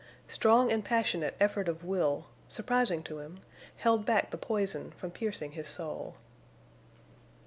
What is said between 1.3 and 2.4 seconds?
effort of will,